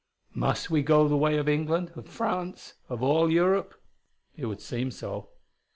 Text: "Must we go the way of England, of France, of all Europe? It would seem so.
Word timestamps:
"Must 0.33 0.71
we 0.71 0.81
go 0.81 1.07
the 1.07 1.15
way 1.15 1.37
of 1.37 1.47
England, 1.47 1.91
of 1.95 2.07
France, 2.07 2.73
of 2.89 3.03
all 3.03 3.29
Europe? 3.31 3.75
It 4.35 4.47
would 4.47 4.59
seem 4.59 4.89
so. 4.89 5.29